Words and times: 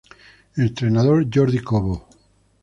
Entrenador: 0.57 1.27
Jordi 1.29 1.59
Cobo 1.61 2.07